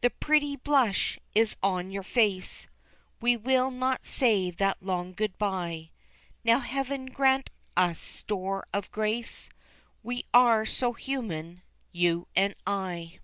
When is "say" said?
4.04-4.50